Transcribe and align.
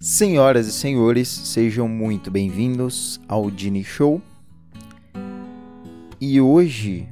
Senhoras 0.00 0.68
e 0.68 0.72
senhores, 0.72 1.26
sejam 1.26 1.88
muito 1.88 2.30
bem-vindos 2.30 3.20
ao 3.26 3.50
Dini 3.50 3.82
Show. 3.82 4.22
E 6.20 6.40
hoje 6.40 7.08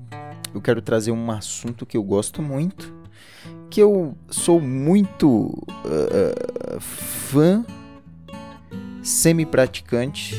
eu 0.54 0.60
quero 0.60 0.80
trazer 0.80 1.10
um 1.10 1.28
assunto 1.32 1.84
que 1.84 1.96
eu 1.96 2.02
gosto 2.04 2.40
muito, 2.40 2.94
que 3.68 3.82
eu 3.82 4.16
sou 4.30 4.60
muito 4.60 5.48
uh, 5.68 6.78
fã, 6.78 7.66
semi-praticante, 9.02 10.36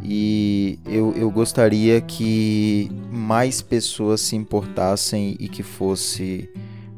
e 0.00 0.78
eu, 0.86 1.12
eu 1.16 1.28
gostaria 1.28 2.00
que 2.00 2.88
mais 3.10 3.60
pessoas 3.60 4.20
se 4.20 4.36
importassem 4.36 5.36
e 5.40 5.48
que 5.48 5.64
fosse 5.64 6.48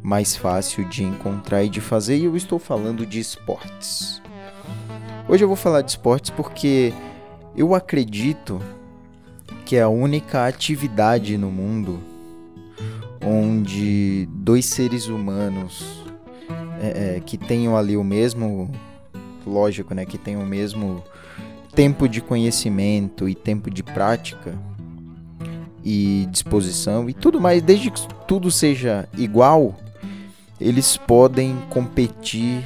mais 0.02 0.36
fácil 0.36 0.86
de 0.86 1.02
encontrar 1.02 1.64
e 1.64 1.70
de 1.70 1.80
fazer, 1.80 2.18
e 2.18 2.24
eu 2.24 2.36
estou 2.36 2.58
falando 2.58 3.06
de 3.06 3.18
esportes. 3.18 4.22
Hoje 5.34 5.42
eu 5.42 5.48
vou 5.48 5.56
falar 5.56 5.82
de 5.82 5.90
esportes 5.90 6.30
porque 6.30 6.94
eu 7.56 7.74
acredito 7.74 8.62
que 9.66 9.74
é 9.74 9.82
a 9.82 9.88
única 9.88 10.46
atividade 10.46 11.36
no 11.36 11.50
mundo 11.50 11.98
onde 13.20 14.28
dois 14.30 14.64
seres 14.64 15.08
humanos 15.08 16.04
é, 16.80 17.16
é, 17.16 17.20
que 17.20 17.36
tenham 17.36 17.76
ali 17.76 17.96
o 17.96 18.04
mesmo, 18.04 18.70
lógico, 19.44 19.92
né, 19.92 20.06
que 20.06 20.16
tenham 20.16 20.40
o 20.40 20.46
mesmo 20.46 21.02
tempo 21.74 22.08
de 22.08 22.20
conhecimento 22.20 23.28
e 23.28 23.34
tempo 23.34 23.68
de 23.68 23.82
prática 23.82 24.56
e 25.82 26.28
disposição 26.30 27.10
e 27.10 27.12
tudo 27.12 27.40
mais, 27.40 27.60
desde 27.60 27.90
que 27.90 28.06
tudo 28.28 28.52
seja 28.52 29.08
igual, 29.18 29.74
eles 30.60 30.96
podem 30.96 31.56
competir 31.70 32.64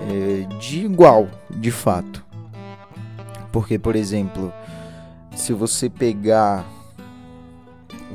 é, 0.00 0.58
de 0.58 0.84
igual, 0.84 1.28
de 1.50 1.70
fato. 1.70 2.24
Porque, 3.52 3.78
por 3.78 3.96
exemplo, 3.96 4.52
se 5.34 5.52
você 5.52 5.88
pegar. 5.88 6.64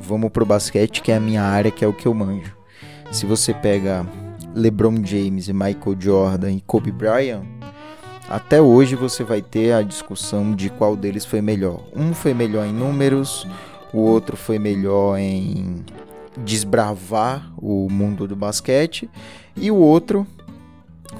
Vamos 0.00 0.30
pro 0.30 0.44
basquete, 0.44 1.00
que 1.00 1.12
é 1.12 1.16
a 1.16 1.20
minha 1.20 1.42
área, 1.42 1.70
que 1.70 1.84
é 1.84 1.88
o 1.88 1.92
que 1.92 2.06
eu 2.06 2.14
manjo. 2.14 2.56
Se 3.12 3.24
você 3.24 3.54
pega 3.54 4.04
LeBron 4.54 4.96
James 5.04 5.48
e 5.48 5.52
Michael 5.52 5.96
Jordan 5.98 6.52
e 6.52 6.60
Kobe 6.60 6.90
Bryant, 6.90 7.44
até 8.28 8.60
hoje 8.60 8.96
você 8.96 9.22
vai 9.22 9.42
ter 9.42 9.72
a 9.72 9.82
discussão 9.82 10.54
de 10.54 10.70
qual 10.70 10.96
deles 10.96 11.24
foi 11.24 11.40
melhor. 11.40 11.82
Um 11.94 12.14
foi 12.14 12.34
melhor 12.34 12.66
em 12.66 12.72
números, 12.72 13.46
o 13.92 13.98
outro 13.98 14.36
foi 14.36 14.58
melhor 14.58 15.18
em 15.18 15.84
desbravar 16.38 17.52
o 17.58 17.88
mundo 17.90 18.26
do 18.26 18.34
basquete 18.34 19.08
e 19.54 19.70
o 19.70 19.76
outro 19.76 20.26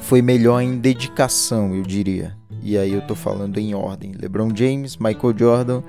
foi 0.00 0.22
melhor 0.22 0.60
em 0.60 0.78
dedicação, 0.78 1.74
eu 1.74 1.82
diria. 1.82 2.36
E 2.62 2.78
aí 2.78 2.92
eu 2.92 3.00
tô 3.02 3.14
falando 3.14 3.58
em 3.58 3.74
ordem: 3.74 4.12
LeBron 4.12 4.54
James, 4.54 4.96
Michael 4.96 5.36
Jordan 5.36 5.82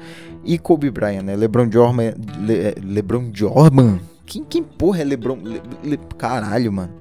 e 0.43 0.57
Kobe 0.57 0.89
Bryant, 0.89 1.23
né? 1.23 1.35
LeBron 1.35 1.71
Jordan, 1.71 2.13
Le, 2.39 2.53
é, 2.53 2.75
LeBron 2.81 3.29
Jordan. 3.33 3.99
Quem, 4.25 4.43
quem 4.43 4.63
porra 4.63 5.01
é 5.01 5.03
LeBron? 5.03 5.37
Le, 5.43 5.61
Le, 5.83 5.99
caralho, 6.17 6.71
mano. 6.71 6.93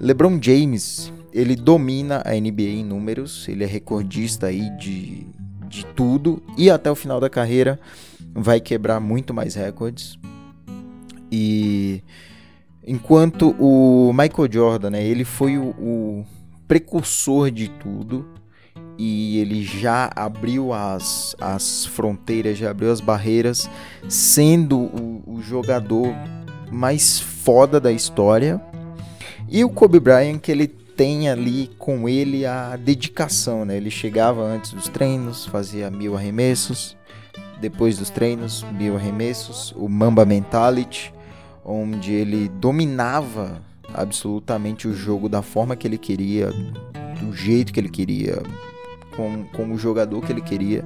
LeBron 0.00 0.38
James, 0.40 1.12
ele 1.32 1.54
domina 1.54 2.22
a 2.24 2.32
NBA 2.32 2.62
em 2.62 2.84
números, 2.84 3.46
ele 3.48 3.64
é 3.64 3.66
recordista 3.66 4.46
aí 4.46 4.70
de, 4.78 5.26
de 5.68 5.84
tudo 5.94 6.42
e 6.56 6.70
até 6.70 6.90
o 6.90 6.94
final 6.94 7.20
da 7.20 7.28
carreira 7.28 7.78
vai 8.34 8.60
quebrar 8.60 9.00
muito 9.00 9.34
mais 9.34 9.54
recordes. 9.54 10.18
E 11.30 12.02
enquanto 12.86 13.54
o 13.58 14.12
Michael 14.12 14.50
Jordan, 14.50 14.90
né, 14.90 15.04
ele 15.04 15.24
foi 15.24 15.58
o, 15.58 15.70
o 15.78 16.26
precursor 16.66 17.50
de 17.50 17.68
tudo 17.68 18.26
e 18.98 19.38
ele 19.38 19.62
já 19.62 20.10
abriu 20.14 20.72
as, 20.72 21.34
as 21.40 21.86
fronteiras, 21.86 22.58
já 22.58 22.70
abriu 22.70 22.92
as 22.92 23.00
barreiras, 23.00 23.68
sendo 24.08 24.78
o, 24.78 25.22
o 25.26 25.42
jogador 25.42 26.14
mais 26.70 27.18
foda 27.18 27.80
da 27.80 27.90
história. 27.90 28.60
E 29.48 29.64
o 29.64 29.70
Kobe 29.70 29.98
Bryant, 29.98 30.38
que 30.38 30.52
ele 30.52 30.68
tem 30.68 31.30
ali 31.30 31.70
com 31.78 32.06
ele 32.06 32.44
a 32.44 32.76
dedicação, 32.76 33.64
né? 33.64 33.78
Ele 33.78 33.90
chegava 33.90 34.42
antes 34.42 34.74
dos 34.74 34.86
treinos, 34.86 35.46
fazia 35.46 35.90
mil 35.90 36.14
arremessos, 36.14 36.94
depois 37.58 37.96
dos 37.96 38.10
treinos, 38.10 38.64
mil 38.72 38.96
arremessos, 38.96 39.72
o 39.76 39.88
Mamba 39.88 40.26
Mentality, 40.26 41.12
onde 41.70 42.12
ele 42.12 42.48
dominava 42.48 43.62
absolutamente 43.94 44.88
o 44.88 44.94
jogo 44.94 45.28
da 45.28 45.42
forma 45.42 45.76
que 45.76 45.86
ele 45.86 45.98
queria, 45.98 46.50
do 47.20 47.34
jeito 47.34 47.72
que 47.72 47.80
ele 47.80 47.88
queria, 47.88 48.42
com, 49.16 49.44
com 49.44 49.72
o 49.72 49.78
jogador 49.78 50.20
que 50.22 50.32
ele 50.32 50.40
queria. 50.40 50.84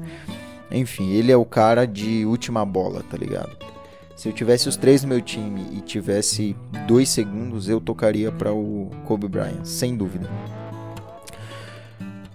Enfim, 0.70 1.10
ele 1.10 1.30
é 1.30 1.36
o 1.36 1.44
cara 1.44 1.86
de 1.86 2.24
última 2.24 2.64
bola, 2.64 3.02
tá 3.10 3.16
ligado? 3.16 3.56
Se 4.16 4.28
eu 4.28 4.32
tivesse 4.32 4.68
os 4.68 4.76
três 4.76 5.02
no 5.02 5.08
meu 5.08 5.20
time 5.20 5.66
e 5.72 5.80
tivesse 5.80 6.56
dois 6.86 7.08
segundos, 7.08 7.68
eu 7.68 7.80
tocaria 7.80 8.30
para 8.30 8.52
o 8.52 8.90
Kobe 9.04 9.28
Bryant, 9.28 9.64
sem 9.64 9.96
dúvida. 9.96 10.30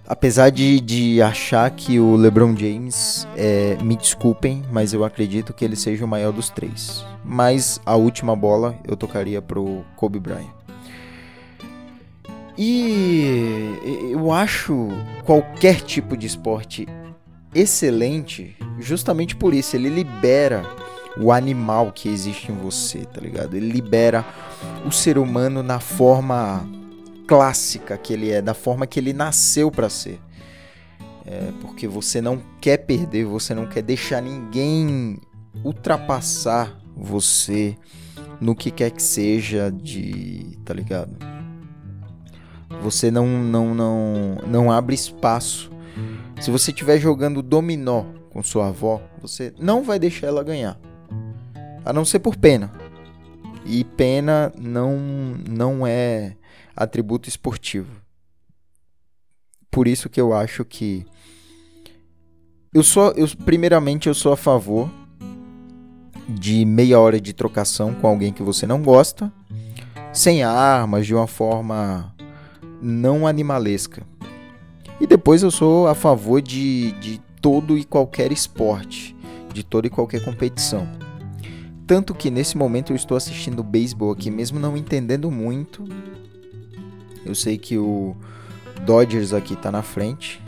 Apesar 0.09 0.50
de, 0.50 0.80
de 0.80 1.22
achar 1.22 1.70
que 1.70 2.00
o 2.00 2.16
LeBron 2.16 2.58
James, 2.58 3.28
é, 3.38 3.78
me 3.84 3.96
desculpem, 3.96 4.64
mas 4.72 4.92
eu 4.92 5.06
acredito 5.06 5.53
que 5.53 5.64
ele 5.64 5.75
seja 5.75 6.03
o 6.03 6.08
maior 6.08 6.34
dos 6.34 6.50
três. 6.50 7.06
Mas 7.24 7.80
a 7.86 7.96
última 7.96 8.36
bola 8.36 8.75
eu 8.88 8.97
tocaria 8.97 9.40
pro 9.40 9.86
Kobe 9.96 10.20
Bryant. 10.20 10.50
E 12.58 14.09
eu 14.12 14.31
acho 14.31 14.88
qualquer 15.25 15.80
tipo 15.81 16.18
de 16.18 16.26
esporte 16.26 16.88
excelente 17.53 18.58
justamente 18.80 19.36
por 19.36 19.53
isso. 19.53 19.76
Ele 19.76 19.90
libera 19.90 20.66
o 21.18 21.31
animal 21.31 21.91
que 21.91 22.09
existe 22.09 22.52
em 22.52 22.56
você, 22.56 23.06
tá 23.06 23.22
ligado? 23.22 23.56
Ele 23.56 23.72
libera 23.72 24.26
o 24.84 24.91
ser 24.91 25.20
humano 25.20 25.62
na 25.62 25.80
forma 25.80 26.68
clássica 27.29 27.95
que 27.95 28.12
ele 28.12 28.31
é, 28.31 28.41
da 28.41 28.56
forma 28.56 28.88
que 28.88 29.00
ele 29.00 29.13
nasceu 29.13 29.69
para 29.69 29.88
ser. 29.88 30.19
É, 31.28 31.51
porque 31.62 31.88
você 31.88 32.19
não 32.19 32.41
quer 32.59 32.78
perder, 32.78 33.23
você 33.23 33.53
não 33.53 33.67
quer 33.67 33.84
deixar 33.84 34.19
ninguém 34.19 35.19
ultrapassar 35.63 36.81
você 36.97 37.78
no 38.41 38.56
que 38.56 38.72
quer 38.72 38.90
que 38.90 39.03
seja 39.03 39.72
de, 39.72 40.57
tá 40.66 40.73
ligado? 40.73 41.16
Você 42.81 43.12
não 43.12 43.28
não 43.28 43.75
não 43.75 44.38
não 44.47 44.72
abre 44.72 44.96
espaço. 44.96 45.69
Se 46.41 46.50
você 46.50 46.72
estiver 46.72 46.97
jogando 46.97 47.44
dominó 47.44 48.06
com 48.31 48.41
sua 48.41 48.69
avó, 48.69 49.00
você 49.22 49.53
não 49.59 49.84
vai 49.84 50.00
deixar 50.00 50.28
ela 50.28 50.44
ganhar. 50.44 50.79
A 51.85 51.94
não 51.94 52.03
ser 52.03 52.19
por 52.19 52.35
pena. 52.35 52.72
E 53.66 53.84
pena 53.84 54.51
não 54.57 54.97
não 55.47 55.85
é 55.85 56.38
atributo 56.79 57.28
esportivo. 57.28 57.91
Por 59.69 59.88
isso 59.88 60.09
que 60.09 60.19
eu 60.19 60.34
acho 60.34 60.63
que 60.63 61.06
eu 62.73 62.81
sou 62.81 63.12
eu 63.12 63.28
primeiramente 63.45 64.07
eu 64.07 64.13
sou 64.13 64.31
a 64.31 64.38
favor 64.38 64.90
de 66.28 66.63
meia 66.63 67.00
hora 67.00 67.19
de 67.19 67.34
trocação 67.34 67.94
com 67.94 68.07
alguém 68.07 68.31
que 68.31 68.41
você 68.41 68.66
não 68.66 68.81
gosta, 68.81 69.31
sem 70.13 70.44
armas, 70.44 71.06
de 71.06 71.13
uma 71.13 71.28
forma 71.28 72.16
não 72.81 73.28
animalesca. 73.28 74.03
E 75.01 75.07
depois 75.07 75.44
eu 75.44 75.51
sou 75.51 75.88
a 75.88 75.96
favor 75.96 76.41
de, 76.41 76.91
de 76.94 77.19
todo 77.41 77.78
e 77.78 77.84
qualquer 77.84 78.31
esporte, 78.31 79.16
de 79.53 79.63
toda 79.63 79.88
e 79.88 79.90
qualquer 79.90 80.23
competição. 80.23 80.88
Tanto 81.88 82.13
que 82.13 82.29
nesse 82.29 82.56
momento 82.56 82.91
eu 82.91 82.96
estou 82.96 83.17
assistindo 83.17 83.63
beisebol 83.63 84.11
aqui, 84.11 84.29
mesmo 84.29 84.59
não 84.59 84.78
entendendo 84.78 85.31
muito, 85.31 85.84
eu 87.25 87.35
sei 87.35 87.57
que 87.57 87.78
o 87.78 88.16
Dodgers 88.81 89.34
aqui 89.34 89.56
tá 89.56 89.72
na 89.72 89.81
frente. 89.81 90.41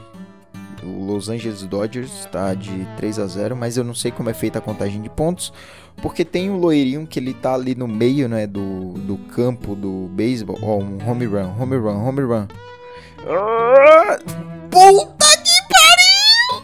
O 0.84 1.06
Los 1.06 1.30
Angeles 1.30 1.62
Dodgers 1.64 2.12
está 2.22 2.56
de 2.56 2.88
3 2.98 3.20
a 3.20 3.28
0, 3.28 3.56
mas 3.56 3.78
eu 3.78 3.84
não 3.84 3.94
sei 3.94 4.12
como 4.12 4.30
é 4.30 4.34
feita 4.34 4.58
a 4.58 4.62
contagem 4.62 5.00
de 5.00 5.10
pontos, 5.10 5.54
porque 6.02 6.26
tem 6.26 6.50
o 6.50 6.54
um 6.54 6.58
loirinho 6.58 7.06
que 7.06 7.20
ele 7.20 7.36
tá 7.36 7.54
ali 7.54 7.76
no 7.76 7.88
meio, 7.88 8.28
né, 8.28 8.48
do, 8.48 8.94
do 8.94 9.18
campo 9.36 9.76
do 9.76 10.10
beisebol, 10.12 10.58
ó, 10.64 10.78
oh, 10.78 10.80
um 10.80 10.98
home 11.08 11.26
run, 11.26 11.54
home 11.60 11.76
run, 11.76 12.04
home 12.04 12.22
run. 12.22 12.48
Puta 14.72 15.28
que 15.38 15.52
pariu! 15.70 16.64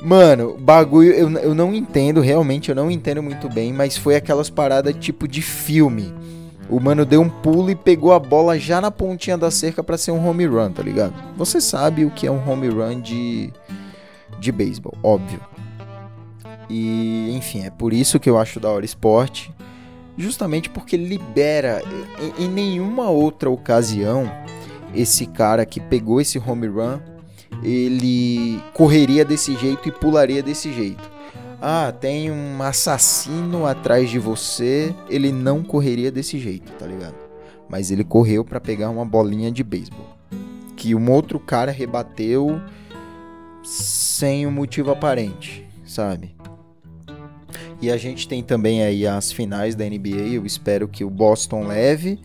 Mano, 0.00 0.56
bagulho, 0.56 1.10
eu, 1.12 1.28
eu 1.38 1.54
não 1.54 1.74
entendo, 1.74 2.20
realmente 2.20 2.68
eu 2.68 2.76
não 2.76 2.88
entendo 2.88 3.20
muito 3.24 3.48
bem, 3.48 3.72
mas 3.72 3.96
foi 3.96 4.14
aquelas 4.14 4.48
paradas 4.48 4.94
tipo 4.94 5.26
de 5.26 5.42
filme 5.42 6.14
o 6.68 6.80
mano 6.80 7.04
deu 7.04 7.20
um 7.20 7.28
pulo 7.28 7.70
e 7.70 7.74
pegou 7.74 8.12
a 8.12 8.18
bola 8.18 8.58
já 8.58 8.80
na 8.80 8.90
pontinha 8.90 9.38
da 9.38 9.50
cerca 9.50 9.82
para 9.82 9.96
ser 9.96 10.10
um 10.10 10.26
home 10.26 10.46
run, 10.46 10.72
tá 10.72 10.82
ligado? 10.82 11.14
Você 11.36 11.60
sabe 11.60 12.04
o 12.04 12.10
que 12.10 12.26
é 12.26 12.30
um 12.30 12.48
home 12.48 12.68
run 12.68 13.00
de 13.00 13.52
de 14.38 14.52
beisebol, 14.52 14.94
óbvio. 15.02 15.40
E, 16.68 17.34
enfim, 17.36 17.64
é 17.64 17.70
por 17.70 17.92
isso 17.92 18.18
que 18.18 18.28
eu 18.28 18.38
acho 18.38 18.60
da 18.60 18.68
hora 18.68 18.84
esporte, 18.84 19.52
justamente 20.16 20.68
porque 20.68 20.96
libera 20.96 21.82
em, 22.38 22.44
em 22.44 22.48
nenhuma 22.48 23.08
outra 23.08 23.48
ocasião 23.48 24.30
esse 24.94 25.26
cara 25.26 25.64
que 25.64 25.80
pegou 25.80 26.20
esse 26.20 26.38
home 26.38 26.66
run, 26.66 26.98
ele 27.62 28.60
correria 28.74 29.24
desse 29.24 29.54
jeito 29.56 29.88
e 29.88 29.92
pularia 29.92 30.42
desse 30.42 30.72
jeito. 30.72 31.15
Ah, 31.60 31.92
tem 31.92 32.30
um 32.30 32.62
assassino 32.62 33.66
atrás 33.66 34.10
de 34.10 34.18
você, 34.18 34.94
ele 35.08 35.32
não 35.32 35.62
correria 35.62 36.10
desse 36.10 36.38
jeito, 36.38 36.72
tá 36.72 36.86
ligado? 36.86 37.16
Mas 37.68 37.90
ele 37.90 38.04
correu 38.04 38.44
para 38.44 38.60
pegar 38.60 38.90
uma 38.90 39.04
bolinha 39.04 39.50
de 39.50 39.64
beisebol 39.64 40.16
que 40.76 40.94
um 40.94 41.10
outro 41.10 41.40
cara 41.40 41.72
rebateu 41.72 42.60
sem 43.64 44.46
um 44.46 44.50
motivo 44.52 44.90
aparente, 44.90 45.66
sabe? 45.84 46.36
E 47.80 47.90
a 47.90 47.96
gente 47.96 48.28
tem 48.28 48.42
também 48.42 48.82
aí 48.82 49.06
as 49.06 49.32
finais 49.32 49.74
da 49.74 49.84
NBA. 49.84 50.34
Eu 50.34 50.46
espero 50.46 50.86
que 50.86 51.02
o 51.04 51.10
Boston 51.10 51.66
leve, 51.66 52.20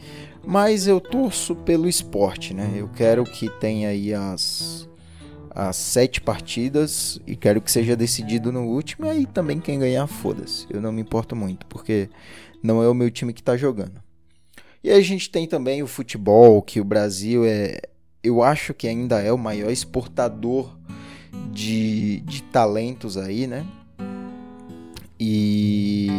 mas 0.45 0.85
eu 0.85 0.99
torço 0.99 1.55
pelo 1.55 1.87
esporte, 1.87 2.53
né? 2.53 2.71
Eu 2.75 2.87
quero 2.89 3.23
que 3.23 3.49
tenha 3.59 3.89
aí 3.89 4.13
as, 4.13 4.87
as 5.53 5.75
sete 5.75 6.21
partidas 6.21 7.19
e 7.27 7.35
quero 7.35 7.61
que 7.61 7.71
seja 7.71 7.95
decidido 7.95 8.51
no 8.51 8.63
último. 8.63 9.05
E 9.05 9.09
aí 9.09 9.25
também 9.25 9.59
quem 9.59 9.79
ganhar, 9.79 10.07
foda-se. 10.07 10.65
Eu 10.69 10.81
não 10.81 10.91
me 10.91 11.01
importo 11.01 11.35
muito, 11.35 11.65
porque 11.65 12.09
não 12.63 12.81
é 12.81 12.87
o 12.87 12.93
meu 12.93 13.11
time 13.11 13.33
que 13.33 13.43
tá 13.43 13.57
jogando. 13.57 14.01
E 14.83 14.89
aí 14.89 14.97
a 14.97 15.03
gente 15.03 15.29
tem 15.29 15.47
também 15.47 15.83
o 15.83 15.87
futebol, 15.87 16.61
que 16.61 16.79
o 16.79 16.83
Brasil 16.83 17.45
é. 17.45 17.81
Eu 18.23 18.41
acho 18.41 18.73
que 18.73 18.87
ainda 18.87 19.19
é 19.19 19.31
o 19.31 19.37
maior 19.37 19.71
exportador 19.71 20.77
de, 21.51 22.21
de 22.21 22.43
talentos 22.43 23.17
aí, 23.17 23.47
né? 23.47 23.65
E, 25.19 26.09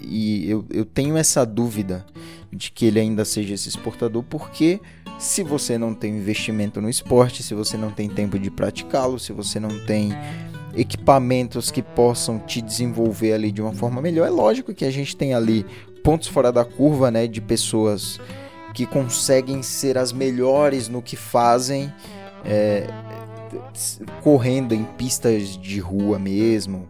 e 0.00 0.48
eu, 0.48 0.64
eu 0.70 0.84
tenho 0.84 1.16
essa 1.16 1.44
dúvida 1.44 2.06
de 2.52 2.70
que 2.70 2.86
ele 2.86 3.00
ainda 3.00 3.24
seja 3.24 3.54
esse 3.54 3.68
exportador, 3.68 4.22
porque 4.22 4.80
se 5.22 5.44
você 5.44 5.78
não 5.78 5.94
tem 5.94 6.16
investimento 6.16 6.80
no 6.80 6.90
esporte, 6.90 7.44
se 7.44 7.54
você 7.54 7.76
não 7.76 7.92
tem 7.92 8.08
tempo 8.08 8.36
de 8.40 8.50
praticá-lo, 8.50 9.20
se 9.20 9.32
você 9.32 9.60
não 9.60 9.70
tem 9.86 10.12
equipamentos 10.74 11.70
que 11.70 11.80
possam 11.80 12.40
te 12.40 12.60
desenvolver 12.60 13.32
ali 13.32 13.52
de 13.52 13.62
uma 13.62 13.72
forma 13.72 14.02
melhor, 14.02 14.26
é 14.26 14.30
lógico 14.30 14.74
que 14.74 14.84
a 14.84 14.90
gente 14.90 15.16
tem 15.16 15.32
ali 15.32 15.64
pontos 16.02 16.26
fora 16.26 16.50
da 16.50 16.64
curva, 16.64 17.08
né, 17.08 17.28
de 17.28 17.40
pessoas 17.40 18.18
que 18.74 18.84
conseguem 18.84 19.62
ser 19.62 19.96
as 19.96 20.12
melhores 20.12 20.88
no 20.88 21.00
que 21.00 21.14
fazem, 21.14 21.92
é, 22.44 22.88
correndo 24.24 24.74
em 24.74 24.82
pistas 24.82 25.56
de 25.56 25.78
rua 25.78 26.18
mesmo, 26.18 26.88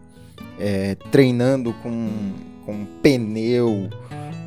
é, 0.58 0.94
treinando 1.10 1.74
com, 1.82 2.32
com 2.64 2.86
pneu, 3.02 3.90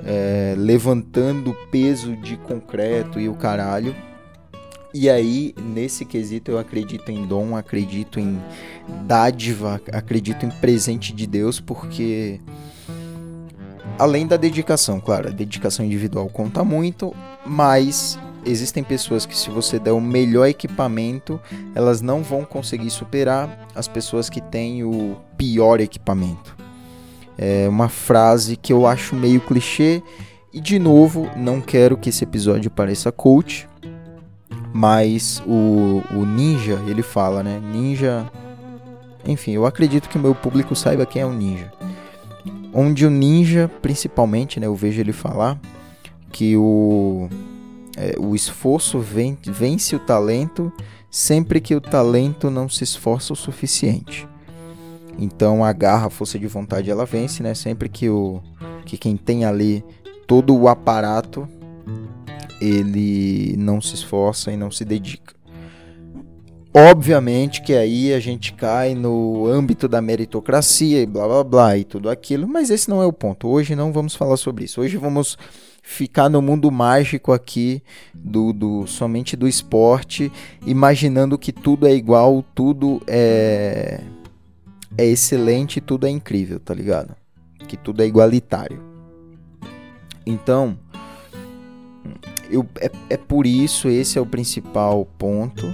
é, 0.06 0.54
levantando 0.58 1.56
peso 1.72 2.16
de 2.16 2.38
concreto 2.38 3.20
e 3.20 3.28
o 3.28 3.34
caralho. 3.34 3.96
E 4.94 5.10
aí, 5.10 5.54
nesse 5.60 6.06
quesito, 6.06 6.52
eu 6.52 6.58
acredito 6.58 7.12
em 7.12 7.26
dom, 7.26 7.58
acredito 7.58 8.18
em 8.18 8.40
dádiva, 9.06 9.82
acredito 9.92 10.46
em 10.46 10.50
presente 10.50 11.12
de 11.12 11.28
Deus, 11.28 11.60
porque 11.60 12.40
além 14.00 14.26
da 14.26 14.38
dedicação, 14.38 15.02
claro, 15.02 15.28
a 15.28 15.32
dedicação 15.32 15.86
individual 15.86 16.30
conta 16.30 16.64
muito, 16.64 17.14
mas 17.46 18.18
existem 18.46 18.84
pessoas 18.84 19.26
que 19.26 19.38
se 19.38 19.50
você 19.50 19.80
der 19.80 19.92
o 19.92 20.00
melhor 20.00 20.48
equipamento, 20.48 21.42
elas 21.74 22.00
não 22.00 22.24
vão 22.24 22.46
conseguir 22.46 22.90
superar 22.90 23.68
as 23.76 23.90
pessoas 23.90 24.30
que 24.30 24.40
têm 24.40 24.84
o 24.86 25.18
pior 25.36 25.82
equipamento. 25.82 26.55
É 27.38 27.68
uma 27.68 27.90
frase 27.90 28.56
que 28.56 28.72
eu 28.72 28.88
acho 28.88 29.16
meio 29.16 29.42
clichê 29.42 30.02
e 30.54 30.62
de 30.62 30.80
novo, 30.80 31.30
não 31.36 31.60
quero 31.60 31.98
que 31.98 32.10
esse 32.10 32.24
episódio 32.24 32.72
pareça 32.72 33.12
coach, 33.12 33.68
mas 34.74 35.44
o, 35.46 36.02
o 36.14 36.26
Ninja, 36.26 36.82
ele 36.88 37.02
fala, 37.02 37.44
né? 37.44 37.60
Ninja. 37.60 38.26
Enfim, 39.28 39.52
eu 39.52 39.66
acredito 39.66 40.08
que 40.08 40.18
o 40.18 40.22
meu 40.22 40.34
público 40.34 40.76
saiba 40.76 41.06
quem 41.06 41.22
é 41.22 41.26
o 41.26 41.34
Ninja. 41.34 41.72
Onde 42.74 43.06
o 43.06 43.10
Ninja, 43.10 43.70
principalmente, 43.82 44.60
né? 44.60 44.68
Eu 44.68 44.76
vejo 44.76 45.02
ele 45.02 45.12
falar 45.12 45.60
que 46.32 46.56
o 46.56 47.28
é, 47.98 48.16
o 48.18 48.36
esforço 48.36 49.00
vence 49.00 49.96
o 49.96 50.00
talento 50.00 50.72
sempre 51.10 51.62
que 51.62 51.74
o 51.74 51.82
talento 51.82 52.50
não 52.50 52.68
se 52.68 52.84
esforça 52.84 53.32
o 53.32 53.36
suficiente. 53.36 54.28
Então 55.18 55.64
a 55.64 55.72
garra, 55.72 56.08
a 56.08 56.10
força 56.10 56.38
de 56.38 56.48
vontade, 56.48 56.90
ela 56.90 57.06
vence, 57.06 57.42
né? 57.42 57.54
Sempre 57.54 57.90
que 57.90 58.10
o 58.10 58.42
que 58.86 58.98
quem 58.98 59.18
tem 59.18 59.46
ali 59.46 59.84
todo 60.28 60.56
o 60.56 60.68
aparato, 60.68 61.48
ele 62.62 63.56
não 63.58 63.82
se 63.82 63.96
esforça 63.96 64.52
e 64.52 64.58
não 64.58 64.70
se 64.72 64.84
dedica. 64.86 65.34
Obviamente 66.78 67.62
que 67.62 67.74
aí 67.74 68.14
a 68.14 68.20
gente 68.20 68.52
cai 68.52 68.94
no 68.94 69.48
âmbito 69.48 69.88
da 69.88 70.02
meritocracia 70.02 71.02
e 71.02 71.06
blá 71.06 71.26
blá 71.26 71.44
blá 71.44 71.78
e 71.78 71.86
tudo 71.86 72.10
aquilo, 72.10 72.46
mas 72.46 72.70
esse 72.70 72.90
não 72.90 73.02
é 73.02 73.06
o 73.06 73.14
ponto. 73.14 73.48
Hoje 73.48 73.76
não 73.76 73.94
vamos 73.94 74.14
falar 74.14 74.36
sobre 74.36 74.66
isso. 74.66 74.82
Hoje 74.82 74.98
vamos 74.98 75.38
ficar 75.82 76.28
no 76.28 76.42
mundo 76.42 76.70
mágico 76.70 77.32
aqui 77.32 77.82
do, 78.14 78.52
do 78.52 78.88
somente 78.88 79.38
do 79.38 79.48
esporte, 79.48 80.30
imaginando 80.66 81.38
que 81.38 81.54
tudo 81.54 81.88
é 81.88 81.94
igual, 81.94 82.44
tudo 82.54 83.02
é 83.08 84.02
é 84.98 85.06
excelente, 85.06 85.82
tudo 85.82 86.08
é 86.08 86.10
incrível, 86.10 86.60
tá 86.60 86.74
ligado? 86.74 87.16
Que 87.68 87.76
tudo 87.76 88.02
é 88.02 88.06
igualitário. 88.06 88.82
Então, 90.26 90.78
eu, 92.50 92.66
é, 92.80 92.92
é 93.12 93.18
por 93.18 93.46
isso, 93.46 93.90
esse 93.90 94.18
é 94.18 94.22
o 94.22 94.26
principal 94.26 95.06
ponto 95.18 95.66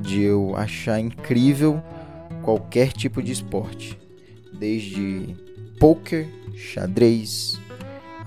de 0.00 0.22
eu 0.22 0.54
achar 0.56 0.98
incrível 1.00 1.82
qualquer 2.42 2.92
tipo 2.92 3.22
de 3.22 3.32
esporte, 3.32 3.98
desde 4.52 5.36
poker, 5.78 6.28
xadrez, 6.54 7.60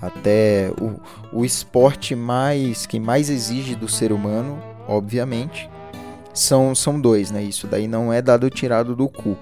até 0.01 0.71
o, 0.79 0.99
o 1.39 1.45
esporte 1.45 2.15
mais 2.15 2.85
que 2.85 2.99
mais 2.99 3.29
exige 3.29 3.75
do 3.75 3.87
ser 3.87 4.11
humano, 4.11 4.61
obviamente, 4.87 5.69
são, 6.33 6.73
são 6.73 6.99
dois, 6.99 7.29
né? 7.29 7.43
Isso 7.43 7.67
daí 7.67 7.87
não 7.87 8.11
é 8.11 8.21
dado 8.21 8.49
tirado 8.49 8.95
do 8.95 9.07
cu. 9.07 9.37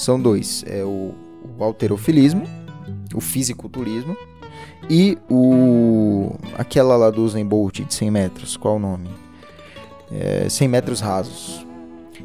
São 0.00 0.18
dois, 0.18 0.64
é 0.66 0.82
o, 0.82 1.14
o 1.58 1.62
alterofilismo, 1.62 2.44
o 3.14 3.20
fisiculturismo 3.20 4.16
e 4.88 5.18
o 5.28 6.36
aquela 6.56 6.96
lá 6.96 7.10
do 7.10 7.22
Usain 7.22 7.44
Bolt 7.44 7.80
de 7.82 7.92
100 7.92 8.10
metros, 8.10 8.56
qual 8.56 8.76
o 8.76 8.78
nome? 8.78 9.10
É, 10.10 10.48
100 10.48 10.68
metros 10.68 11.00
rasos. 11.00 11.66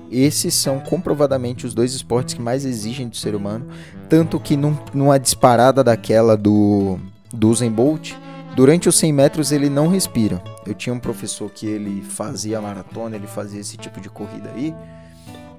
Esses 0.09 0.53
são 0.53 0.79
comprovadamente 0.79 1.65
os 1.65 1.73
dois 1.73 1.93
esportes 1.93 2.33
que 2.33 2.41
mais 2.41 2.63
exigem 2.63 3.09
do 3.09 3.17
ser 3.17 3.35
humano, 3.35 3.67
tanto 4.07 4.39
que 4.39 4.55
num, 4.55 4.77
numa 4.93 5.19
disparada 5.19 5.83
daquela 5.83 6.37
do 6.37 6.97
do 7.33 7.49
Usain 7.49 7.69
Bolt, 7.71 8.13
durante 8.55 8.87
os 8.87 8.95
100 8.95 9.11
metros 9.11 9.51
ele 9.51 9.69
não 9.69 9.89
respira. 9.89 10.41
Eu 10.65 10.73
tinha 10.73 10.93
um 10.93 10.99
professor 10.99 11.51
que 11.51 11.67
ele 11.67 12.01
fazia 12.01 12.61
maratona, 12.61 13.17
ele 13.17 13.27
fazia 13.27 13.59
esse 13.59 13.75
tipo 13.75 13.99
de 13.99 14.09
corrida 14.09 14.49
aí, 14.55 14.73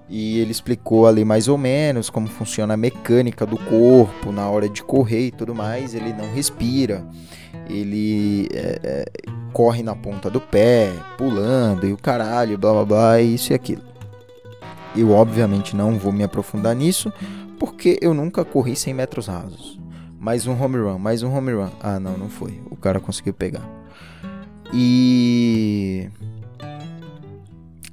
e 0.08 0.38
ele 0.38 0.52
explicou 0.52 1.06
ali 1.06 1.24
mais 1.24 1.48
ou 1.48 1.58
menos 1.58 2.08
como 2.08 2.28
funciona 2.28 2.74
a 2.74 2.76
mecânica 2.76 3.44
do 3.44 3.58
corpo 3.58 4.30
na 4.30 4.48
hora 4.48 4.68
de 4.68 4.82
correr 4.82 5.26
e 5.26 5.30
tudo 5.30 5.54
mais. 5.54 5.94
Ele 5.94 6.12
não 6.12 6.32
respira, 6.32 7.04
ele 7.68 8.48
é, 8.52 8.80
é, 8.82 9.04
corre 9.52 9.82
na 9.82 9.96
ponta 9.96 10.30
do 10.30 10.40
pé, 10.40 10.92
pulando 11.18 11.86
e 11.86 11.92
o 11.92 11.96
caralho, 11.96 12.56
blá 12.56 12.72
blá 12.72 12.84
blá, 12.84 13.20
isso 13.20 13.52
e 13.52 13.54
aquilo. 13.54 13.82
Eu 14.96 15.10
obviamente 15.10 15.74
não 15.76 15.98
vou 15.98 16.12
me 16.12 16.22
aprofundar 16.22 16.74
nisso, 16.74 17.12
porque 17.58 17.98
eu 18.00 18.14
nunca 18.14 18.44
corri 18.44 18.76
100 18.76 18.94
metros 18.94 19.26
rasos. 19.26 19.78
Mais 20.18 20.46
um 20.46 20.60
home 20.60 20.78
run, 20.78 20.98
mais 20.98 21.22
um 21.22 21.34
home 21.34 21.52
run. 21.52 21.70
Ah, 21.80 22.00
não, 22.00 22.16
não 22.16 22.28
foi. 22.28 22.60
O 22.70 22.76
cara 22.76 22.98
conseguiu 22.98 23.34
pegar. 23.34 23.68
E. 24.72 26.08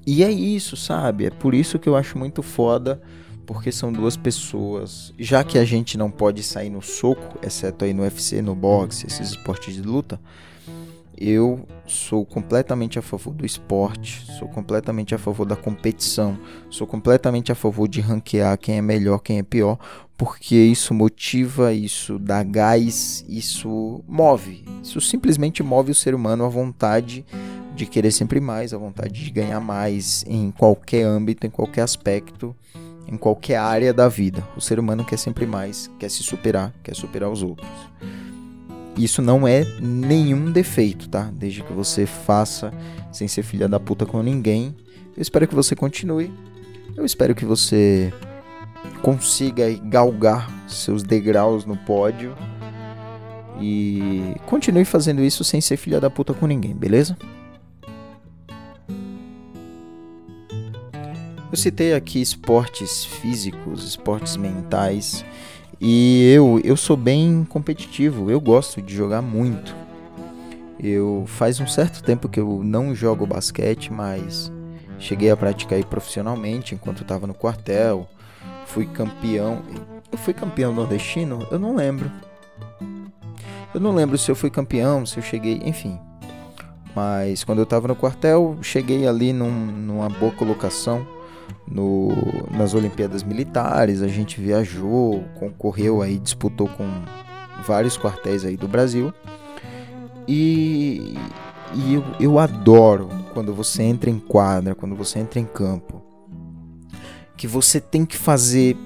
E 0.06 0.24
é 0.24 0.32
isso, 0.32 0.76
sabe? 0.76 1.26
É 1.26 1.30
por 1.30 1.54
isso 1.54 1.80
que 1.80 1.88
eu 1.88 1.96
acho 1.96 2.18
muito 2.18 2.42
foda, 2.44 3.02
porque 3.46 3.72
são 3.72 3.92
duas 3.92 4.18
pessoas. 4.18 5.14
Já 5.18 5.44
que 5.44 5.58
a 5.58 5.66
gente 5.66 5.98
não 5.98 6.12
pode 6.12 6.44
sair 6.44 6.70
no 6.70 6.82
soco, 6.82 7.40
exceto 7.42 7.86
aí 7.86 7.94
no 7.94 8.04
UFC, 8.04 8.42
no 8.42 8.56
boxe, 8.56 9.08
esses 9.08 9.30
esportes 9.30 9.76
de 9.76 9.82
luta, 9.82 10.20
eu 11.18 11.66
sou 11.86 12.26
completamente 12.26 12.98
a 12.98 13.02
favor 13.02 13.34
do 13.34 13.46
esporte, 13.46 14.26
sou 14.38 14.48
completamente 14.48 15.14
a 15.14 15.18
favor 15.18 15.46
da 15.46 15.56
competição, 15.56 16.38
sou 16.70 16.88
completamente 16.88 17.52
a 17.52 17.56
favor 17.56 17.88
de 17.88 18.02
ranquear 18.02 18.58
quem 18.58 18.78
é 18.78 18.82
melhor, 18.82 19.20
quem 19.20 19.38
é 19.38 19.44
pior, 19.44 19.78
porque 20.18 20.56
isso 20.56 20.94
motiva, 20.94 21.72
isso 21.74 22.18
dá 22.20 22.44
gás, 22.44 23.24
isso 23.28 24.04
move. 24.08 24.66
Isso 24.82 25.00
simplesmente 25.00 25.64
move 25.64 25.92
o 25.92 25.96
ser 25.96 26.16
humano 26.16 26.44
à 26.46 26.50
vontade 26.50 27.26
de 27.75 27.86
querer 27.86 28.12
sempre 28.12 28.39
mais, 28.39 28.74
à 28.74 28.77
vontade 28.77 29.24
de 29.24 29.32
ganhar 29.32 29.60
mais 29.60 30.24
em 30.27 30.51
qualquer 30.51 31.03
âmbito, 31.03 31.48
em 31.48 31.50
qualquer 31.50 31.82
aspecto, 31.82 32.56
em 33.08 33.18
qualquer 33.18 33.58
área 33.58 33.94
da 33.94 34.08
vida. 34.08 34.44
O 34.56 34.62
ser 34.62 34.80
humano 34.80 35.03
quer 35.03 35.18
sempre 35.18 35.46
mais, 35.46 35.89
quer 36.00 36.10
se 36.10 36.24
superar, 36.24 36.74
quer 36.84 36.96
superar 36.96 37.30
os 37.30 37.42
outros. 37.42 37.70
isso 38.98 39.22
não 39.22 39.48
é 39.48 39.65
nenhum 39.82 40.51
defeito, 40.51 41.10
tá? 41.10 41.32
Desde 41.34 41.63
que 41.63 41.74
você 41.74 42.06
faça 42.06 42.72
sem 43.12 43.27
ser 43.27 43.44
filha 43.44 43.68
da 43.68 43.80
puta 43.80 44.06
com 44.06 44.22
ninguém. 44.22 44.75
Eu 45.15 45.22
espero 45.22 45.48
que 45.48 45.56
você 45.56 45.75
continue. 45.75 46.32
Eu 46.96 47.03
espero 47.03 47.34
que 47.34 47.46
você 47.46 48.13
consiga 49.01 49.72
galgar 49.84 50.50
seus 50.68 51.01
degraus 51.01 51.65
no 51.65 51.75
pódio. 51.75 52.36
E 53.60 54.36
continue 54.46 54.86
fazendo 54.86 55.22
isso 55.22 55.44
sem 55.44 55.62
ser 55.62 55.77
filha 55.77 56.00
da 56.00 56.10
puta 56.10 56.34
com 56.34 56.46
ninguém, 56.46 56.75
beleza? 56.75 57.18
Eu 61.54 61.58
citei 61.58 61.94
aqui 61.94 62.20
esportes 62.20 63.06
físicos, 63.06 63.86
esportes 63.86 64.36
mentais. 64.38 65.24
E 65.80 66.34
eu, 66.34 66.60
eu 66.64 66.76
sou 66.76 66.98
bem 66.98 67.46
competitivo, 67.48 68.32
eu 68.32 68.42
gosto 68.42 68.82
de 68.82 68.96
jogar 68.96 69.22
muito. 69.22 69.76
Eu 70.80 71.26
faz 71.28 71.60
um 71.60 71.68
certo 71.68 72.02
tempo 72.02 72.28
que 72.28 72.40
eu 72.40 72.64
não 72.64 72.96
jogo 72.96 73.28
basquete, 73.28 73.94
mas 73.94 74.52
cheguei 74.98 75.30
a 75.30 75.38
praticar 75.38 75.80
profissionalmente 75.86 76.74
enquanto 76.74 77.04
estava 77.04 77.28
no 77.28 77.36
quartel. 77.36 78.10
Fui 78.66 78.88
campeão. 78.88 79.62
Eu 80.12 80.18
fui 80.18 80.34
campeão 80.34 80.74
nordestino? 80.74 81.48
Eu 81.52 81.60
não 81.60 81.76
lembro. 81.76 82.12
Eu 83.72 83.80
não 83.80 83.94
lembro 83.94 84.18
se 84.18 84.32
eu 84.32 84.36
fui 84.36 84.50
campeão, 84.50 85.06
se 85.06 85.18
eu 85.18 85.24
cheguei, 85.24 85.62
enfim. 85.64 86.00
Mas 86.96 87.44
quando 87.44 87.60
eu 87.60 87.64
estava 87.64 87.88
no 87.88 87.96
quartel, 87.96 88.58
cheguei 88.64 89.08
ali 89.08 89.32
num, 89.32 89.52
numa 89.52 90.10
boa 90.10 90.32
colocação 90.32 91.22
no, 91.68 92.10
nas 92.52 92.74
Olimpíadas 92.74 93.24
Militares, 93.24 94.02
a 94.02 94.08
gente 94.08 94.40
viajou, 94.40 95.24
concorreu 95.40 96.02
aí, 96.02 96.18
disputou 96.20 96.68
com 96.68 96.88
vários 97.66 97.98
quartéis 97.98 98.46
aí 98.46 98.58
do 98.58 98.68
Brasil. 98.68 99.14
E, 100.28 101.18
e 101.74 101.94
eu, 101.94 102.04
eu 102.20 102.40
adoro 102.40 103.10
quando 103.34 103.54
você 103.54 103.84
entra 103.84 104.10
em 104.10 104.20
quadra, 104.20 104.76
quando 104.76 104.96
você 104.96 105.20
entra 105.20 105.40
em 105.40 105.46
campo, 105.46 106.02
que 107.36 107.48
você 107.48 107.82
tem 107.82 108.06
que 108.06 108.16
fazer 108.16 108.78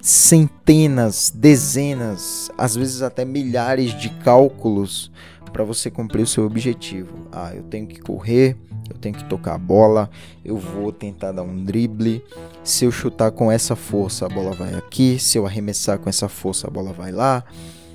centenas, 0.00 1.32
dezenas, 1.34 2.50
às 2.56 2.76
vezes 2.76 3.02
até 3.02 3.24
milhares 3.24 3.98
de 3.98 4.08
cálculos 4.08 5.10
para 5.50 5.64
você 5.64 5.90
cumprir 5.90 6.22
o 6.22 6.26
seu 6.26 6.44
objetivo. 6.44 7.28
Ah, 7.32 7.54
eu 7.54 7.62
tenho 7.62 7.86
que 7.86 8.00
correr, 8.00 8.56
eu 8.88 8.96
tenho 8.96 9.14
que 9.14 9.24
tocar 9.24 9.54
a 9.54 9.58
bola, 9.58 10.10
eu 10.44 10.56
vou 10.56 10.92
tentar 10.92 11.32
dar 11.32 11.42
um 11.42 11.64
drible. 11.64 12.22
Se 12.62 12.84
eu 12.84 12.92
chutar 12.92 13.30
com 13.30 13.50
essa 13.50 13.74
força, 13.74 14.26
a 14.26 14.28
bola 14.28 14.52
vai 14.52 14.74
aqui. 14.74 15.18
Se 15.18 15.38
eu 15.38 15.46
arremessar 15.46 15.98
com 15.98 16.08
essa 16.08 16.28
força, 16.28 16.66
a 16.66 16.70
bola 16.70 16.92
vai 16.92 17.12
lá. 17.12 17.44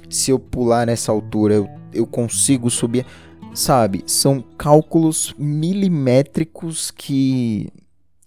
Se 0.09 0.31
eu 0.31 0.39
pular 0.39 0.85
nessa 0.85 1.11
altura, 1.11 1.55
eu, 1.55 1.69
eu 1.93 2.05
consigo 2.05 2.69
subir. 2.69 3.05
Sabe, 3.53 4.01
são 4.07 4.41
cálculos 4.57 5.35
milimétricos 5.37 6.89
que 6.89 7.69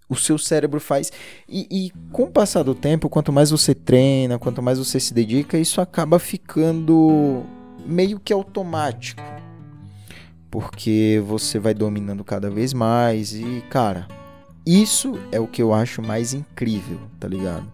o 0.08 0.16
seu 0.16 0.38
cérebro 0.38 0.80
faz. 0.80 1.10
E, 1.48 1.66
e, 1.70 1.92
com 2.12 2.24
o 2.24 2.30
passar 2.30 2.62
do 2.62 2.74
tempo, 2.74 3.08
quanto 3.08 3.32
mais 3.32 3.50
você 3.50 3.74
treina, 3.74 4.38
quanto 4.38 4.62
mais 4.62 4.78
você 4.78 5.00
se 5.00 5.14
dedica, 5.14 5.58
isso 5.58 5.80
acaba 5.80 6.18
ficando 6.18 7.42
meio 7.84 8.18
que 8.18 8.32
automático. 8.32 9.22
Porque 10.50 11.22
você 11.26 11.58
vai 11.58 11.74
dominando 11.74 12.22
cada 12.22 12.48
vez 12.48 12.72
mais 12.72 13.32
e, 13.32 13.62
cara, 13.68 14.06
isso 14.64 15.18
é 15.32 15.40
o 15.40 15.46
que 15.46 15.60
eu 15.60 15.74
acho 15.74 16.00
mais 16.00 16.32
incrível, 16.32 16.98
tá 17.18 17.26
ligado? 17.26 17.66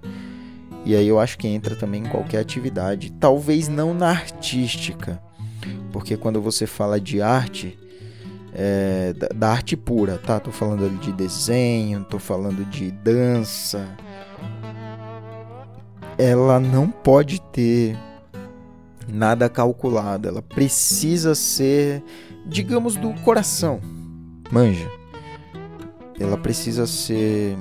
E 0.84 0.96
aí 0.96 1.06
eu 1.06 1.20
acho 1.20 1.36
que 1.38 1.46
entra 1.46 1.76
também 1.76 2.02
em 2.02 2.08
qualquer 2.08 2.38
atividade, 2.38 3.12
talvez 3.12 3.68
não 3.68 3.92
na 3.92 4.08
artística, 4.08 5.22
porque 5.92 6.16
quando 6.16 6.40
você 6.40 6.66
fala 6.66 6.98
de 6.98 7.20
arte, 7.20 7.78
é, 8.52 9.12
da, 9.12 9.28
da, 9.28 9.50
arte 9.50 9.76
pura, 9.76 10.18
tá? 10.18 10.40
Tô 10.40 10.50
falando 10.50 10.98
de 11.00 11.12
desenho, 11.12 12.04
tô 12.04 12.18
falando 12.18 12.64
de 12.64 12.90
dança. 12.90 13.86
Ela 16.18 16.58
não 16.58 16.90
pode 16.90 17.40
ter 17.52 17.96
nada 19.08 19.48
calculado, 19.48 20.28
ela 20.28 20.42
precisa 20.42 21.34
ser, 21.34 22.02
digamos, 22.46 22.96
do 22.96 23.12
coração. 23.22 23.80
Manja. 24.50 24.90
Ela 26.18 26.36
precisa 26.36 26.86
ser 26.86 27.56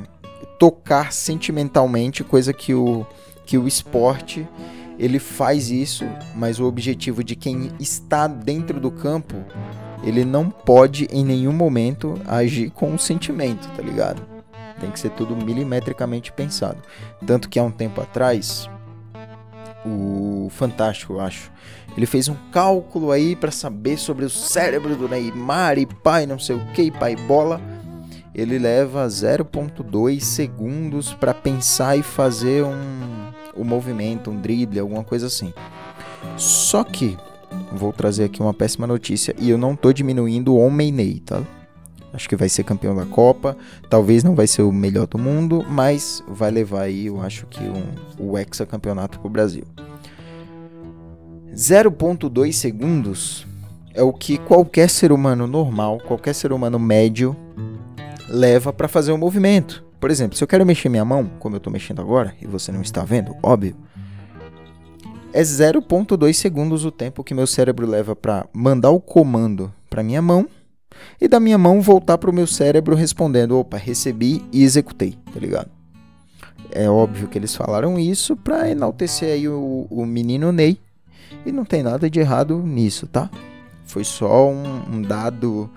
tocar 0.57 1.13
sentimentalmente, 1.13 2.23
coisa 2.23 2.51
que 2.51 2.73
o 2.73 3.05
que 3.45 3.57
o 3.57 3.67
esporte 3.67 4.47
ele 4.99 5.17
faz 5.17 5.71
isso, 5.71 6.05
mas 6.35 6.59
o 6.59 6.65
objetivo 6.65 7.23
de 7.23 7.35
quem 7.35 7.71
está 7.79 8.27
dentro 8.27 8.79
do 8.81 8.91
campo, 8.91 9.37
ele 10.03 10.25
não 10.25 10.49
pode 10.51 11.07
em 11.09 11.23
nenhum 11.23 11.53
momento 11.53 12.19
agir 12.27 12.69
com 12.69 12.93
o 12.93 12.99
sentimento, 12.99 13.67
tá 13.75 13.81
ligado? 13.81 14.21
Tem 14.79 14.91
que 14.91 14.99
ser 14.99 15.09
tudo 15.11 15.35
milimetricamente 15.35 16.31
pensado. 16.33 16.77
Tanto 17.25 17.49
que 17.49 17.57
há 17.57 17.63
um 17.63 17.71
tempo 17.71 18.01
atrás, 18.01 18.69
o 19.85 20.47
Fantástico, 20.49 21.13
eu 21.13 21.21
acho. 21.21 21.51
Ele 21.95 22.05
fez 22.05 22.27
um 22.27 22.35
cálculo 22.51 23.11
aí 23.11 23.35
para 23.35 23.51
saber 23.51 23.97
sobre 23.97 24.25
o 24.25 24.29
cérebro 24.29 24.95
do 24.95 25.07
Neymar 25.07 25.77
e 25.77 25.85
pai, 25.85 26.25
não 26.25 26.39
sei 26.39 26.55
o 26.55 26.65
que, 26.73 26.91
pai 26.91 27.15
bola. 27.15 27.61
Ele 28.33 28.57
leva 28.57 29.05
0.2 29.07 30.21
segundos 30.21 31.13
para 31.13 31.33
pensar 31.33 31.97
e 31.97 32.03
fazer 32.03 32.63
um, 32.63 33.31
um 33.57 33.63
movimento, 33.63 34.31
um 34.31 34.39
drible, 34.39 34.79
alguma 34.79 35.03
coisa 35.03 35.27
assim. 35.27 35.53
Só 36.37 36.83
que 36.83 37.17
vou 37.71 37.91
trazer 37.91 38.25
aqui 38.25 38.41
uma 38.41 38.53
péssima 38.53 38.87
notícia 38.87 39.35
e 39.37 39.49
eu 39.49 39.57
não 39.57 39.75
tô 39.75 39.91
diminuindo 39.91 40.53
o 40.53 40.59
homem 40.59 40.91
Ney, 40.91 41.19
tá? 41.19 41.41
Acho 42.13 42.27
que 42.27 42.35
vai 42.35 42.49
ser 42.49 42.63
campeão 42.63 42.95
da 42.95 43.05
Copa. 43.05 43.55
Talvez 43.89 44.23
não 44.23 44.35
vai 44.35 44.47
ser 44.47 44.63
o 44.63 44.71
melhor 44.71 45.07
do 45.07 45.17
mundo, 45.17 45.65
mas 45.69 46.23
vai 46.27 46.51
levar 46.51 46.81
aí, 46.81 47.07
eu 47.07 47.21
acho 47.21 47.45
que 47.47 47.61
um, 47.61 47.83
o 48.17 48.37
hexacampeonato 48.37 49.19
pro 49.19 49.29
Brasil. 49.29 49.63
0.2 51.53 52.51
segundos 52.53 53.45
é 53.93 54.01
o 54.01 54.13
que 54.13 54.37
qualquer 54.37 54.89
ser 54.89 55.11
humano 55.11 55.45
normal, 55.45 55.99
qualquer 55.99 56.33
ser 56.33 56.51
humano 56.51 56.79
médio 56.79 57.35
leva 58.27 58.71
para 58.71 58.87
fazer 58.87 59.11
um 59.11 59.17
movimento. 59.17 59.83
Por 59.99 60.09
exemplo, 60.09 60.37
se 60.37 60.43
eu 60.43 60.47
quero 60.47 60.65
mexer 60.65 60.87
minha 60.89 61.03
mão, 61.03 61.29
como 61.39 61.55
eu 61.55 61.57
estou 61.57 61.73
mexendo 61.73 62.01
agora, 62.01 62.33
e 62.41 62.47
você 62.47 62.71
não 62.71 62.81
está 62.81 63.03
vendo, 63.03 63.35
óbvio, 63.43 63.75
é 65.33 65.41
0.2 65.41 66.33
segundos 66.33 66.85
o 66.85 66.91
tempo 66.91 67.23
que 67.23 67.33
meu 67.33 67.45
cérebro 67.45 67.85
leva 67.85 68.15
para 68.15 68.47
mandar 68.53 68.91
o 68.91 68.99
comando 68.99 69.71
para 69.89 70.01
minha 70.01 70.21
mão 70.21 70.47
e 71.19 71.27
da 71.27 71.39
minha 71.39 71.57
mão 71.57 71.81
voltar 71.81 72.17
para 72.17 72.29
o 72.29 72.33
meu 72.33 72.47
cérebro 72.47 72.95
respondendo: 72.95 73.57
opa, 73.57 73.77
recebi 73.77 74.43
e 74.51 74.63
executei, 74.63 75.17
tá 75.33 75.39
ligado? 75.39 75.69
É 76.71 76.89
óbvio 76.89 77.27
que 77.27 77.37
eles 77.37 77.55
falaram 77.55 77.97
isso 77.97 78.35
para 78.35 78.69
enaltecer 78.69 79.33
aí 79.33 79.47
o, 79.47 79.87
o, 79.89 80.05
menino 80.05 80.51
Ney 80.51 80.79
e 81.45 81.51
não 81.51 81.65
tem 81.65 81.81
nada 81.81 82.09
de 82.09 82.19
errado 82.19 82.61
nisso, 82.61 83.07
tá? 83.07 83.29
Foi 83.85 84.03
só 84.03 84.49
um, 84.49 84.83
um 84.93 85.01
dado 85.01 85.69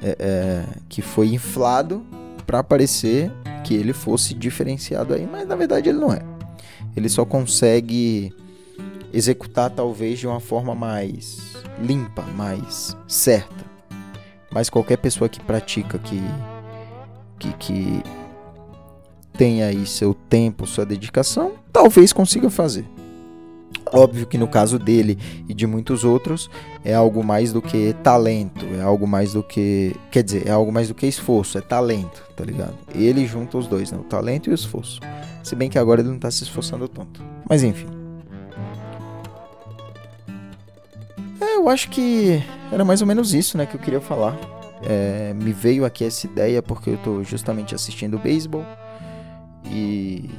é, 0.00 0.16
é, 0.20 0.64
que 0.88 1.02
foi 1.02 1.28
inflado 1.28 2.04
para 2.46 2.62
parecer 2.62 3.30
que 3.64 3.74
ele 3.74 3.92
fosse 3.92 4.34
diferenciado 4.34 5.14
aí, 5.14 5.28
mas 5.30 5.48
na 5.48 5.56
verdade 5.56 5.88
ele 5.88 5.98
não 5.98 6.12
é. 6.12 6.20
Ele 6.96 7.08
só 7.08 7.24
consegue 7.24 8.32
executar 9.12 9.70
talvez 9.70 10.18
de 10.18 10.26
uma 10.26 10.40
forma 10.40 10.74
mais 10.74 11.56
limpa, 11.80 12.22
mais 12.22 12.96
certa. 13.08 13.66
Mas 14.56 14.70
qualquer 14.70 14.96
pessoa 14.96 15.28
que 15.28 15.38
pratica, 15.38 15.98
que, 15.98 16.18
que, 17.38 17.52
que 19.34 19.62
aí 19.62 19.84
seu 19.84 20.14
tempo, 20.14 20.66
sua 20.66 20.86
dedicação, 20.86 21.52
talvez 21.70 22.10
consiga 22.10 22.48
fazer. 22.48 22.86
Óbvio 23.92 24.26
que 24.26 24.38
no 24.38 24.48
caso 24.48 24.78
dele 24.78 25.18
e 25.46 25.52
de 25.52 25.66
muitos 25.66 26.04
outros 26.04 26.48
é 26.82 26.94
algo 26.94 27.22
mais 27.22 27.52
do 27.52 27.60
que 27.60 27.94
talento, 28.02 28.64
é 28.78 28.80
algo 28.80 29.06
mais 29.06 29.34
do 29.34 29.42
que. 29.42 29.94
Quer 30.10 30.22
dizer, 30.22 30.46
é 30.46 30.52
algo 30.52 30.72
mais 30.72 30.88
do 30.88 30.94
que 30.94 31.06
esforço, 31.06 31.58
é 31.58 31.60
talento, 31.60 32.24
tá 32.34 32.42
ligado? 32.42 32.78
Ele 32.94 33.26
junta 33.26 33.58
os 33.58 33.66
dois, 33.66 33.92
né? 33.92 33.98
O 33.98 34.04
talento 34.04 34.48
e 34.48 34.52
o 34.52 34.54
esforço. 34.54 35.00
Se 35.42 35.54
bem 35.54 35.68
que 35.68 35.78
agora 35.78 36.00
ele 36.00 36.08
não 36.08 36.18
tá 36.18 36.30
se 36.30 36.44
esforçando 36.44 36.88
tanto. 36.88 37.22
Mas 37.46 37.62
enfim. 37.62 37.95
Eu 41.66 41.72
acho 41.72 41.90
que 41.90 42.40
era 42.70 42.84
mais 42.84 43.00
ou 43.00 43.08
menos 43.08 43.34
isso, 43.34 43.58
né, 43.58 43.66
que 43.66 43.74
eu 43.74 43.80
queria 43.80 44.00
falar. 44.00 44.38
É, 44.84 45.34
me 45.34 45.52
veio 45.52 45.84
aqui 45.84 46.04
essa 46.04 46.24
ideia 46.24 46.62
porque 46.62 46.90
eu 46.90 46.96
tô 46.98 47.24
justamente 47.24 47.74
assistindo 47.74 48.18
beisebol 48.18 48.64
e 49.64 50.30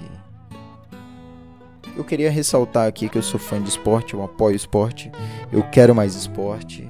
eu 1.98 2.04
queria 2.06 2.32
ressaltar 2.32 2.88
aqui 2.88 3.10
que 3.10 3.18
eu 3.18 3.22
sou 3.22 3.40
fã 3.40 3.62
de 3.62 3.68
esporte, 3.68 4.14
eu 4.14 4.24
apoio 4.24 4.56
esporte, 4.56 5.12
eu 5.52 5.64
quero 5.64 5.94
mais 5.94 6.16
esporte. 6.16 6.90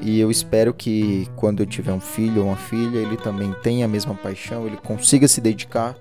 E 0.00 0.18
eu 0.18 0.30
espero 0.30 0.72
que 0.72 1.28
quando 1.36 1.60
eu 1.60 1.66
tiver 1.66 1.92
um 1.92 2.00
filho 2.00 2.42
ou 2.42 2.48
uma 2.48 2.56
filha, 2.56 2.98
ele 2.98 3.16
também 3.16 3.52
tenha 3.62 3.84
a 3.84 3.88
mesma 3.88 4.14
paixão, 4.14 4.66
ele 4.66 4.76
consiga 4.76 5.28
se 5.28 5.40
dedicar, 5.40 5.94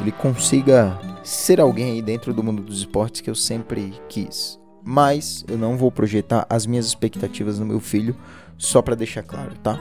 ele 0.00 0.12
consiga 0.12 0.98
ser 1.24 1.60
alguém 1.60 1.92
aí 1.92 2.02
dentro 2.02 2.32
do 2.32 2.42
mundo 2.42 2.62
dos 2.62 2.78
esportes 2.78 3.20
que 3.20 3.30
eu 3.30 3.34
sempre 3.34 3.92
quis. 4.08 4.58
Mas 4.88 5.44
eu 5.46 5.58
não 5.58 5.76
vou 5.76 5.92
projetar 5.92 6.46
as 6.48 6.64
minhas 6.64 6.86
expectativas 6.86 7.58
no 7.58 7.66
meu 7.66 7.78
filho, 7.78 8.16
só 8.56 8.80
para 8.80 8.94
deixar 8.94 9.22
claro, 9.22 9.52
tá? 9.62 9.78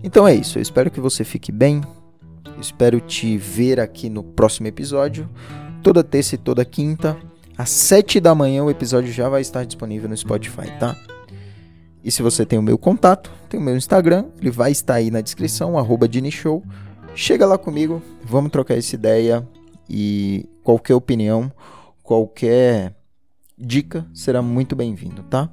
Então 0.00 0.28
é 0.28 0.32
isso, 0.32 0.58
eu 0.58 0.62
espero 0.62 0.92
que 0.92 1.00
você 1.00 1.24
fique 1.24 1.50
bem. 1.50 1.80
espero 2.60 3.00
te 3.00 3.36
ver 3.36 3.80
aqui 3.80 4.08
no 4.08 4.22
próximo 4.22 4.68
episódio, 4.68 5.28
toda 5.82 6.04
terça 6.04 6.36
e 6.36 6.38
toda 6.38 6.64
quinta, 6.64 7.16
às 7.58 7.68
7 7.70 8.20
da 8.20 8.32
manhã 8.32 8.62
o 8.62 8.70
episódio 8.70 9.12
já 9.12 9.28
vai 9.28 9.40
estar 9.40 9.64
disponível 9.64 10.08
no 10.08 10.16
Spotify, 10.16 10.70
tá? 10.78 10.96
E 12.04 12.12
se 12.12 12.22
você 12.22 12.46
tem 12.46 12.60
o 12.60 12.62
meu 12.62 12.78
contato, 12.78 13.28
tem 13.48 13.58
o 13.58 13.62
meu 13.62 13.76
Instagram, 13.76 14.26
ele 14.40 14.52
vai 14.52 14.70
estar 14.70 14.94
aí 14.94 15.10
na 15.10 15.20
descrição, 15.20 15.76
arroba 15.76 16.08
Show. 16.30 16.62
Chega 17.12 17.44
lá 17.44 17.58
comigo, 17.58 18.00
vamos 18.24 18.52
trocar 18.52 18.78
essa 18.78 18.94
ideia 18.94 19.44
e 19.90 20.48
qualquer 20.62 20.94
opinião, 20.94 21.50
qualquer 22.04 22.94
dica 23.62 24.04
será 24.12 24.42
muito 24.42 24.74
bem-vindo, 24.74 25.22
tá? 25.22 25.48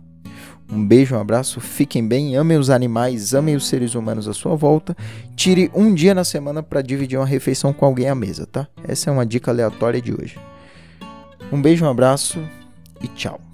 Um 0.71 0.85
beijo, 0.85 1.15
um 1.15 1.19
abraço, 1.19 1.59
fiquem 1.59 2.07
bem, 2.07 2.35
amem 2.35 2.57
os 2.57 2.69
animais, 2.69 3.33
amem 3.33 3.55
os 3.55 3.67
seres 3.67 3.95
humanos 3.95 4.27
à 4.27 4.33
sua 4.33 4.55
volta. 4.55 4.95
Tire 5.35 5.71
um 5.73 5.93
dia 5.93 6.13
na 6.13 6.23
semana 6.23 6.61
para 6.61 6.81
dividir 6.81 7.17
uma 7.17 7.25
refeição 7.25 7.73
com 7.73 7.85
alguém 7.85 8.07
à 8.07 8.13
mesa, 8.13 8.45
tá? 8.45 8.67
Essa 8.83 9.09
é 9.09 9.13
uma 9.13 9.25
dica 9.25 9.49
aleatória 9.49 10.01
de 10.01 10.13
hoje. 10.13 10.37
Um 11.51 11.59
beijo, 11.59 11.85
um 11.85 11.89
abraço 11.89 12.39
e 13.01 13.07
tchau. 13.07 13.48